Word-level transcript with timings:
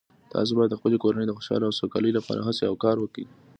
تاسو 0.33 0.51
باید 0.57 0.69
د 0.73 0.77
خپلې 0.79 0.97
کورنۍ 1.03 1.25
د 1.27 1.31
خوشحالۍ 1.37 1.65
او 1.67 1.77
سوکالۍ 1.81 2.11
لپاره 2.17 2.45
هڅې 2.47 2.63
او 2.69 2.75
کار 2.83 2.95
وکړئ 2.99 3.25